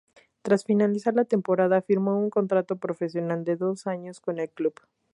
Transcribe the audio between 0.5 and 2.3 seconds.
finalizar la temporada, firmó